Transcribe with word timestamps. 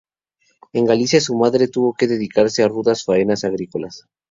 En 0.73 0.85
Galicia 0.85 1.19
la 1.29 1.37
madre 1.37 1.67
tuvo 1.67 1.93
que 1.93 2.07
dedicarse 2.07 2.63
a 2.63 2.67
rudas 2.67 3.03
faenas 3.03 3.43
agrícolas. 3.43 4.07